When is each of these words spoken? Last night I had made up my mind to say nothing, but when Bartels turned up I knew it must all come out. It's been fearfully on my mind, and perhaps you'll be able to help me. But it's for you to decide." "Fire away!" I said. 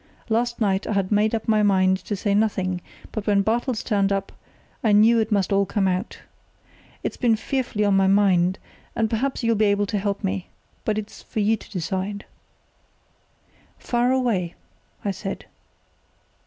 Last 0.29 0.59
night 0.59 0.87
I 0.87 0.93
had 0.93 1.11
made 1.11 1.35
up 1.35 1.47
my 1.47 1.61
mind 1.61 1.97
to 2.05 2.15
say 2.15 2.33
nothing, 2.33 2.81
but 3.11 3.27
when 3.27 3.43
Bartels 3.43 3.83
turned 3.83 4.11
up 4.11 4.31
I 4.83 4.93
knew 4.93 5.19
it 5.19 5.31
must 5.31 5.53
all 5.53 5.67
come 5.67 5.87
out. 5.87 6.17
It's 7.03 7.17
been 7.17 7.35
fearfully 7.35 7.85
on 7.85 7.95
my 7.95 8.07
mind, 8.07 8.57
and 8.95 9.11
perhaps 9.11 9.43
you'll 9.43 9.53
be 9.55 9.65
able 9.65 9.85
to 9.85 9.99
help 9.99 10.23
me. 10.23 10.47
But 10.85 10.97
it's 10.97 11.21
for 11.21 11.39
you 11.39 11.55
to 11.55 11.69
decide." 11.69 12.25
"Fire 13.77 14.11
away!" 14.11 14.55
I 15.05 15.11
said. 15.11 15.45